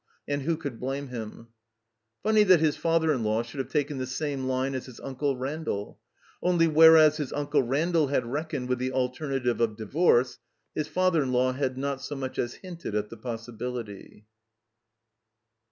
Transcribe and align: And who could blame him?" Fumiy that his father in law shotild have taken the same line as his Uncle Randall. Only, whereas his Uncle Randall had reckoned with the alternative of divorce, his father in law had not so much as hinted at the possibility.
And 0.27 0.41
who 0.41 0.57
could 0.57 0.79
blame 0.79 1.09
him?" 1.09 1.49
Fumiy 2.25 2.43
that 2.47 2.59
his 2.59 2.75
father 2.75 3.13
in 3.13 3.23
law 3.23 3.43
shotild 3.43 3.57
have 3.59 3.69
taken 3.69 3.99
the 3.99 4.07
same 4.07 4.45
line 4.47 4.73
as 4.73 4.87
his 4.87 4.99
Uncle 4.99 5.37
Randall. 5.37 5.99
Only, 6.41 6.67
whereas 6.67 7.17
his 7.17 7.31
Uncle 7.31 7.61
Randall 7.61 8.07
had 8.07 8.25
reckoned 8.25 8.67
with 8.67 8.79
the 8.79 8.93
alternative 8.93 9.61
of 9.61 9.77
divorce, 9.77 10.39
his 10.73 10.87
father 10.87 11.21
in 11.21 11.31
law 11.31 11.51
had 11.51 11.77
not 11.77 12.01
so 12.01 12.15
much 12.15 12.39
as 12.39 12.55
hinted 12.55 12.95
at 12.95 13.11
the 13.11 13.17
possibility. 13.17 14.25